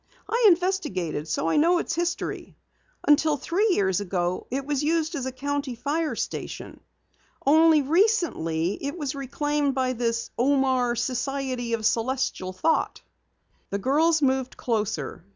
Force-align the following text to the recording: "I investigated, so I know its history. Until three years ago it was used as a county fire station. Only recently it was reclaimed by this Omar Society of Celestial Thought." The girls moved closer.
"I 0.27 0.45
investigated, 0.47 1.27
so 1.27 1.47
I 1.47 1.57
know 1.57 1.77
its 1.77 1.93
history. 1.93 2.57
Until 3.07 3.37
three 3.37 3.69
years 3.75 3.99
ago 3.99 4.47
it 4.49 4.65
was 4.65 4.83
used 4.83 5.13
as 5.13 5.27
a 5.27 5.31
county 5.31 5.75
fire 5.75 6.15
station. 6.15 6.79
Only 7.45 7.83
recently 7.83 8.83
it 8.83 8.97
was 8.97 9.13
reclaimed 9.13 9.75
by 9.75 9.93
this 9.93 10.31
Omar 10.39 10.95
Society 10.95 11.73
of 11.73 11.85
Celestial 11.85 12.51
Thought." 12.51 13.03
The 13.69 13.77
girls 13.77 14.23
moved 14.23 14.57
closer. 14.57 15.23